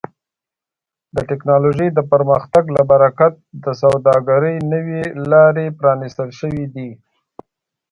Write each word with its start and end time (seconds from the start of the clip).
د 1.15 1.17
ټکنالوژۍ 1.29 1.89
د 1.93 1.99
پرمختګ 2.11 2.63
له 2.75 2.81
برکت 2.91 3.33
د 3.63 3.65
سوداګرۍ 3.81 4.55
نوې 4.73 5.03
لارې 5.31 5.65
پرانیستل 5.79 6.29
شوي 6.39 6.65
دي. 6.75 6.89